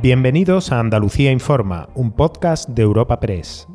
Bienvenidos 0.00 0.70
a 0.70 0.78
Andalucía 0.78 1.32
Informa, 1.32 1.88
un 1.96 2.12
podcast 2.12 2.68
de 2.68 2.82
Europa 2.82 3.18
Press. 3.18 3.66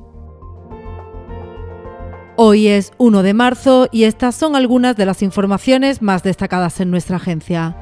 Hoy 2.37 2.67
es 2.67 2.93
1 2.97 3.23
de 3.23 3.33
marzo 3.33 3.89
y 3.91 4.05
estas 4.05 4.33
son 4.33 4.55
algunas 4.55 4.95
de 4.95 5.05
las 5.05 5.21
informaciones 5.21 6.01
más 6.01 6.23
destacadas 6.23 6.79
en 6.79 6.91
nuestra 6.91 7.17
agencia. 7.17 7.75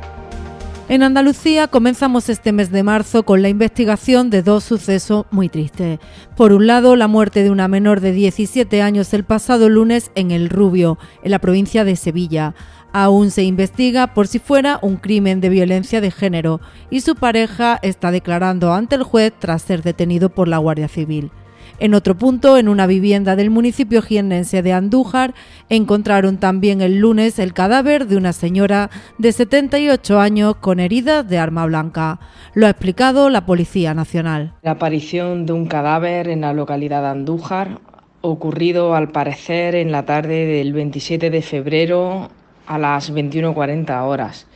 En 0.90 1.04
Andalucía 1.04 1.68
comenzamos 1.68 2.28
este 2.28 2.52
mes 2.52 2.70
de 2.70 2.84
marzo 2.84 3.24
con 3.24 3.42
la 3.42 3.50
investigación 3.50 4.30
de 4.30 4.42
dos 4.42 4.64
sucesos 4.66 5.26
muy 5.32 5.48
tristes. 5.48 6.00
Por 6.36 6.52
un 6.52 6.68
lado, 6.68 6.96
la 6.98 7.08
muerte 7.08 7.44
de 7.44 7.50
una 7.50 7.70
menor 7.70 8.02
de 8.02 8.12
17 8.12 8.82
años 8.82 9.14
el 9.14 9.24
pasado 9.24 9.70
lunes 9.70 10.12
en 10.16 10.32
El 10.32 10.50
Rubio, 10.50 10.98
en 11.24 11.32
la 11.32 11.40
provincia 11.40 11.86
de 11.86 11.96
Sevilla. 11.96 12.56
Aún 12.92 13.32
se 13.32 13.44
investiga 13.44 14.14
por 14.14 14.28
si 14.28 14.40
fuera 14.40 14.80
un 14.82 14.98
crimen 14.98 15.40
de 15.40 15.48
violencia 15.48 16.02
de 16.02 16.12
género 16.12 16.60
y 16.90 17.02
su 17.02 17.16
pareja 17.16 17.80
está 17.84 18.12
declarando 18.12 18.74
ante 18.74 18.96
el 18.96 19.04
juez 19.04 19.32
tras 19.40 19.62
ser 19.62 19.84
detenido 19.84 20.30
por 20.30 20.50
la 20.50 20.58
Guardia 20.58 20.90
Civil. 20.90 21.32
En 21.80 21.94
otro 21.94 22.16
punto, 22.16 22.58
en 22.58 22.70
una 22.70 22.86
vivienda 22.86 23.36
del 23.36 23.50
municipio 23.50 24.02
jiennense 24.02 24.62
de 24.62 24.74
Andújar, 24.74 25.34
encontraron 25.70 26.38
también 26.38 26.82
el 26.82 27.00
lunes 27.00 27.40
el 27.40 27.54
cadáver 27.54 28.08
de 28.08 28.18
una 28.18 28.34
señora 28.34 28.90
de 29.18 29.32
78 29.32 30.20
años 30.20 30.56
con 30.58 30.80
heridas 30.80 31.28
de 31.28 31.40
arma 31.40 31.66
blanca. 31.66 32.20
Lo 32.54 32.68
ha 32.68 32.70
explicado 32.70 33.30
la 33.30 33.46
Policía 33.46 33.94
Nacional. 33.94 34.54
La 34.62 34.72
aparición 34.72 35.46
de 35.46 35.54
un 35.54 35.66
cadáver 35.66 36.28
en 36.28 36.42
la 36.42 36.54
localidad 36.54 37.02
de 37.02 37.08
Andújar, 37.08 37.80
ocurrido 38.22 38.94
al 38.96 39.10
parecer 39.10 39.76
en 39.76 39.92
la 39.92 40.06
tarde 40.06 40.46
del 40.46 40.74
27 40.74 41.30
de 41.30 41.42
febrero 41.42 42.30
a 42.68 42.78
las 42.78 43.12
21.40 43.12 44.04
horas. 44.04 44.48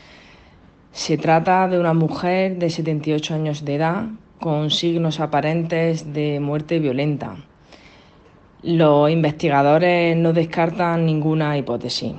Se 0.92 1.18
trata 1.18 1.68
de 1.68 1.80
una 1.80 1.94
mujer 1.94 2.58
de 2.58 2.70
78 2.70 3.34
años 3.34 3.66
de 3.66 3.76
edad 3.76 4.06
con 4.40 4.72
signos 4.72 5.20
aparentes 5.20 6.14
de 6.14 6.40
muerte 6.40 6.80
violenta. 6.80 7.36
Los 8.64 9.10
investigadores 9.10 10.18
no 10.18 10.34
descartan 10.34 11.06
ninguna 11.06 11.58
hipótesis 11.58 12.14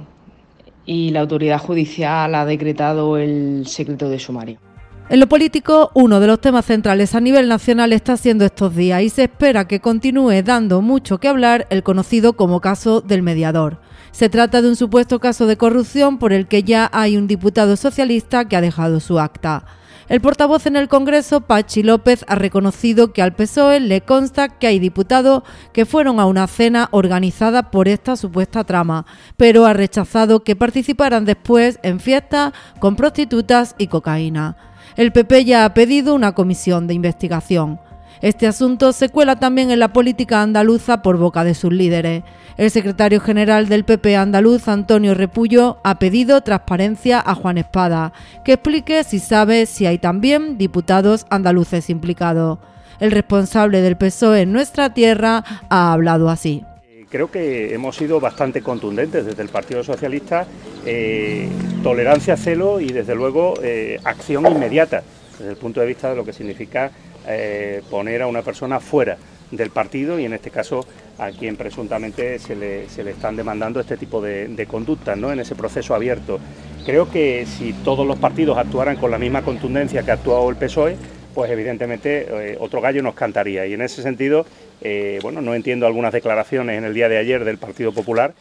y 0.85 1.11
la 1.11 1.21
autoridad 1.21 1.59
judicial 1.59 2.35
ha 2.35 2.45
decretado 2.45 3.17
el 3.17 3.67
secreto 3.67 4.09
de 4.09 4.19
sumario. 4.19 4.66
En 5.09 5.21
lo 5.21 5.29
político, 5.29 5.93
uno 5.95 6.19
de 6.19 6.27
los 6.27 6.41
temas 6.41 6.67
centrales 6.67 7.15
a 7.15 7.21
nivel 7.21 7.49
nacional 7.49 7.93
está 7.93 8.17
siendo 8.17 8.45
estos 8.45 8.75
días 8.75 9.03
y 9.03 9.09
se 9.09 9.23
espera 9.23 9.69
que 9.69 9.79
continúe 9.79 10.43
dando 10.43 10.83
mucho 10.83 11.19
que 11.19 11.29
hablar 11.29 11.69
el 11.71 11.85
conocido 11.85 12.33
como 12.33 12.61
caso 12.61 13.03
del 13.03 13.23
mediador. 13.23 13.79
Se 14.11 14.29
trata 14.29 14.63
de 14.63 14.69
un 14.69 14.75
supuesto 14.75 15.21
caso 15.21 15.47
de 15.47 15.57
corrupción 15.57 16.19
por 16.19 16.33
el 16.33 16.49
que 16.49 16.65
ya 16.65 16.91
hay 16.93 17.17
un 17.17 17.29
diputado 17.29 17.77
socialista 17.77 18.47
que 18.47 18.57
ha 18.57 18.61
dejado 18.61 18.99
su 18.99 19.21
acta. 19.21 19.65
El 20.09 20.21
portavoz 20.21 20.67
en 20.67 20.75
el 20.75 20.89
Congreso, 20.89 21.41
Pachi 21.41 21.85
López, 21.85 22.25
ha 22.27 22.35
reconocido 22.35 23.13
que 23.13 23.23
al 23.23 23.35
PSOE 23.35 23.79
le 23.79 24.01
consta 24.01 24.49
que 24.49 24.67
hay 24.67 24.81
diputados 24.81 25.45
que 25.73 25.87
fueron 25.87 26.19
a 26.19 26.27
una 26.27 26.49
cena 26.49 26.89
organizada 26.91 27.71
por 27.71 27.87
esta 27.87 28.17
supuesta 28.17 28.65
trama, 28.65 29.07
pero 29.37 29.67
ha 29.67 29.73
rechazado 29.73 30.43
que 30.43 30.57
participaran 30.57 31.25
después 31.25 31.79
en 31.85 32.01
fiestas 32.01 32.53
con 32.81 32.97
prostitutas 32.97 33.77
y 33.79 33.87
cocaína. 33.87 34.57
El 34.97 35.13
PP 35.13 35.45
ya 35.45 35.67
ha 35.67 35.75
pedido 35.75 36.15
una 36.15 36.33
comisión 36.33 36.87
de 36.87 36.95
investigación. 36.95 37.79
Este 38.23 38.47
asunto 38.47 38.93
se 38.93 39.11
cuela 39.11 39.37
también 39.37 39.71
en 39.71 39.79
la 39.79 39.93
política 39.93 40.41
andaluza 40.41 41.03
por 41.03 41.19
boca 41.19 41.45
de 41.45 41.55
sus 41.55 41.71
líderes. 41.71 42.23
El 42.57 42.71
secretario 42.71 43.21
general 43.21 43.69
del 43.69 43.85
PP 43.85 44.17
andaluz, 44.17 44.69
Antonio 44.69 45.13
Repullo, 45.13 45.79
ha 45.85 45.99
pedido 45.99 46.41
transparencia 46.41 47.23
a 47.25 47.35
Juan 47.35 47.59
Espada, 47.59 48.15
que 48.43 48.55
explique 48.55 49.05
si 49.05 49.19
sabe 49.19 49.67
si 49.67 49.85
hay 49.85 49.99
también 49.99 50.57
diputados 50.57 51.27
andaluces 51.29 51.91
implicados. 51.91 52.59
El 52.99 53.11
responsable 53.11 53.83
del 53.83 53.99
PSOE 53.99 54.41
en 54.41 54.53
nuestra 54.53 54.95
tierra 54.95 55.45
ha 55.69 55.93
hablado 55.93 56.31
así. 56.31 56.65
Creo 57.09 57.31
que 57.31 57.73
hemos 57.73 57.95
sido 57.95 58.19
bastante 58.19 58.63
contundentes 58.63 59.25
desde 59.25 59.43
el 59.43 59.49
Partido 59.49 59.85
Socialista, 59.85 60.45
eh, 60.85 61.49
tolerancia 61.83 62.37
celo 62.37 62.81
y 62.81 62.89
desde 62.89 63.15
luego 63.15 63.55
eh, 63.63 64.01
acción 64.03 64.45
inmediata 64.47 65.05
desde 65.39 65.53
el 65.53 65.57
punto 65.57 65.81
de 65.81 65.87
vista 65.87 66.11
de 66.11 66.17
lo 66.17 66.25
que 66.25 66.33
significa 66.33 66.91
eh, 67.29 67.83
poner 67.91 68.23
a 68.23 68.27
una 68.27 68.43
persona 68.43 68.81
fuera 68.81 69.19
del 69.53 69.71
partido 69.71 70.19
y 70.19 70.25
en 70.25 70.33
este 70.33 70.51
caso 70.51 70.85
a 71.19 71.31
quien 71.31 71.57
presuntamente 71.57 72.41
se 72.41 72.57
le, 72.57 72.85
están 72.85 73.37
demandando 73.37 73.79
este 73.79 73.97
tipo 73.97 74.21
de, 74.21 74.49
de 74.49 74.67
conductas 74.67 75.17
¿no? 75.17 75.31
en 75.31 75.39
ese 75.39 75.55
proceso 75.55 75.95
abierto. 75.95 76.41
Creo 76.85 77.09
que 77.09 77.47
si 77.47 77.73
todos 77.73 78.05
los 78.05 78.19
partidos 78.19 78.59
actuaran 78.59 78.97
con 78.97 79.13
la 79.13 79.19
misma 79.19 79.43
contundencia 79.43 80.03
que 80.03 80.11
ha 80.11 80.15
actuado 80.15 80.51
el 80.51 80.57
PSOE, 80.57 80.97
pues 81.37 81.51
evidentemente 81.51 82.27
eh, 82.31 82.57
otro 82.59 82.81
gallo 82.81 83.03
nos 83.03 83.15
cantaría. 83.15 83.67
Y 83.67 83.75
en 83.75 83.83
ese 83.83 84.01
sentido, 84.01 84.47
eh, 84.81 85.19
bueno, 85.21 85.43
no 85.43 85.55
entiendo 85.55 85.87
algunas 85.87 86.15
declaraciones 86.15 86.79
en 86.79 86.85
el 86.85 86.95
día 86.95 87.11
de 87.11 87.19
ayer 87.19 87.45
del 87.45 87.59
Partido 87.59 87.93
Popular. 87.93 88.33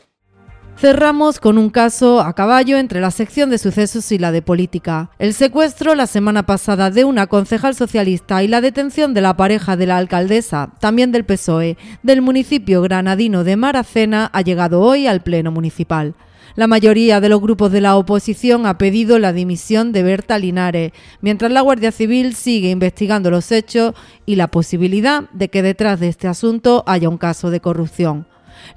Cerramos 0.78 1.42
con 1.42 1.58
un 1.58 1.70
caso 1.70 2.22
a 2.22 2.34
caballo 2.34 2.78
entre 2.78 3.02
la 3.02 3.12
sección 3.12 3.50
de 3.50 3.58
sucesos 3.58 4.14
y 4.14 4.18
la 4.18 4.32
de 4.32 4.42
política. 4.42 5.10
El 5.20 5.34
secuestro 5.34 5.94
la 5.94 6.08
semana 6.08 6.46
pasada 6.46 6.90
de 6.90 7.04
una 7.04 7.28
concejal 7.28 7.76
socialista 7.76 8.44
y 8.44 8.48
la 8.48 8.62
detención 8.62 9.14
de 9.14 9.20
la 9.20 9.36
pareja 9.36 9.76
de 9.76 9.88
la 9.88 9.98
alcaldesa, 9.98 10.72
también 10.80 11.12
del 11.12 11.26
PSOE, 11.26 11.76
del 12.02 12.22
municipio 12.22 12.82
granadino 12.82 13.44
de 13.44 13.58
Maracena 13.58 14.30
ha 14.32 14.42
llegado 14.42 14.80
hoy 14.80 15.08
al 15.08 15.22
Pleno 15.22 15.52
Municipal. 15.52 16.16
La 16.54 16.68
mayoría 16.68 17.20
de 17.20 17.30
los 17.30 17.42
grupos 17.42 17.72
de 17.72 17.82
la 17.82 17.98
oposición 17.98 18.66
ha 18.66 18.78
pedido 18.78 19.20
la 19.20 19.34
dimisión 19.34 19.92
de 19.92 20.04
Berta 20.04 20.38
Linares, 20.38 20.92
mientras 21.20 21.52
la 21.52 21.62
Guardia 21.62 21.92
Civil 21.92 22.36
sigue 22.36 22.70
investigando 22.70 23.32
los 23.32 23.52
hechos 23.52 23.94
y 24.26 24.36
la 24.36 24.48
posibilidad 24.48 25.30
de 25.32 25.50
que 25.50 25.62
detrás 25.62 26.00
de 26.00 26.08
este 26.08 26.28
asunto 26.28 26.84
haya 26.88 27.10
un 27.10 27.18
caso 27.18 27.50
de 27.50 27.60
corrupción. 27.60 28.28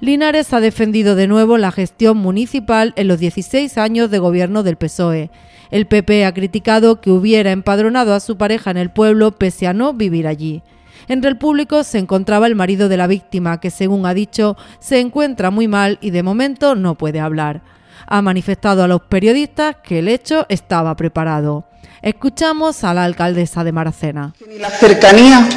Linares 0.01 0.53
ha 0.53 0.59
defendido 0.59 1.15
de 1.15 1.27
nuevo 1.27 1.57
la 1.57 1.71
gestión 1.71 2.17
municipal 2.17 2.93
en 2.95 3.07
los 3.07 3.19
16 3.19 3.77
años 3.77 4.11
de 4.11 4.19
gobierno 4.19 4.63
del 4.63 4.75
PSOE. 4.75 5.29
El 5.71 5.87
PP 5.87 6.25
ha 6.25 6.33
criticado 6.33 6.99
que 6.99 7.11
hubiera 7.11 7.51
empadronado 7.51 8.13
a 8.13 8.19
su 8.19 8.37
pareja 8.37 8.71
en 8.71 8.77
el 8.77 8.91
pueblo 8.91 9.31
pese 9.31 9.67
a 9.67 9.73
no 9.73 9.93
vivir 9.93 10.27
allí. 10.27 10.63
Entre 11.07 11.29
el 11.29 11.37
público 11.37 11.83
se 11.83 11.97
encontraba 11.97 12.47
el 12.47 12.55
marido 12.55 12.89
de 12.89 12.97
la 12.97 13.07
víctima, 13.07 13.59
que 13.59 13.71
según 13.71 14.05
ha 14.05 14.13
dicho 14.13 14.57
se 14.79 14.99
encuentra 14.99 15.51
muy 15.51 15.67
mal 15.67 15.97
y 16.01 16.11
de 16.11 16.23
momento 16.23 16.75
no 16.75 16.95
puede 16.95 17.19
hablar. 17.19 17.61
Ha 18.07 18.21
manifestado 18.21 18.83
a 18.83 18.87
los 18.87 19.01
periodistas 19.01 19.77
que 19.83 19.99
el 19.99 20.07
hecho 20.07 20.45
estaba 20.49 20.95
preparado. 20.95 21.65
Escuchamos 22.01 22.83
a 22.83 22.93
la 22.93 23.03
alcaldesa 23.03 23.63
de 23.63 23.71
Maracena. 23.71 24.33
la 24.57 24.69
cercanía 24.69 25.47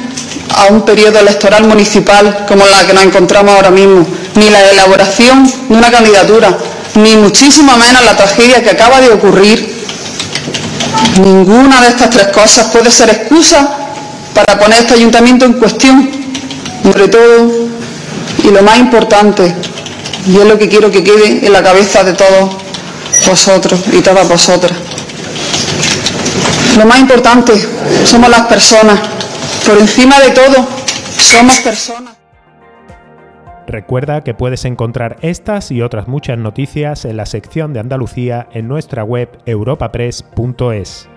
a 0.56 0.72
un 0.72 0.82
periodo 0.82 1.18
electoral 1.20 1.64
municipal 1.64 2.44
como 2.48 2.66
la 2.66 2.86
que 2.86 2.92
nos 2.94 3.04
encontramos 3.04 3.54
ahora 3.54 3.70
mismo, 3.70 4.04
ni 4.34 4.50
la 4.50 4.70
elaboración 4.70 5.46
de 5.46 5.74
una 5.74 5.90
candidatura, 5.90 6.56
ni 6.96 7.16
muchísimo 7.16 7.76
menos 7.76 8.04
la 8.04 8.16
tragedia 8.16 8.62
que 8.62 8.70
acaba 8.70 9.00
de 9.00 9.10
ocurrir. 9.10 9.82
Ninguna 11.22 11.80
de 11.80 11.88
estas 11.88 12.10
tres 12.10 12.28
cosas 12.28 12.66
puede 12.66 12.90
ser 12.90 13.10
excusa 13.10 13.81
para 14.34 14.58
poner 14.58 14.80
este 14.80 14.94
ayuntamiento 14.94 15.44
en 15.44 15.54
cuestión. 15.54 16.10
Sobre 16.82 17.08
todo, 17.08 17.68
y 18.44 18.50
lo 18.50 18.62
más 18.62 18.78
importante, 18.78 19.54
y 20.26 20.36
es 20.36 20.44
lo 20.44 20.58
que 20.58 20.68
quiero 20.68 20.90
que 20.90 21.04
quede 21.04 21.46
en 21.46 21.52
la 21.52 21.62
cabeza 21.62 22.02
de 22.02 22.12
todos 22.14 22.56
vosotros 23.28 23.80
y 23.92 24.00
todas 24.00 24.28
vosotras. 24.28 24.72
Lo 26.76 26.86
más 26.86 27.00
importante 27.00 27.52
somos 28.04 28.30
las 28.30 28.46
personas. 28.46 29.00
Por 29.66 29.78
encima 29.78 30.18
de 30.20 30.30
todo, 30.30 30.66
somos 31.18 31.60
personas. 31.60 32.16
Recuerda 33.66 34.22
que 34.22 34.34
puedes 34.34 34.64
encontrar 34.64 35.18
estas 35.22 35.70
y 35.70 35.82
otras 35.82 36.08
muchas 36.08 36.36
noticias 36.36 37.04
en 37.04 37.16
la 37.16 37.26
sección 37.26 37.72
de 37.72 37.80
Andalucía 37.80 38.48
en 38.52 38.68
nuestra 38.68 39.04
web 39.04 39.38
europapress.es. 39.46 41.08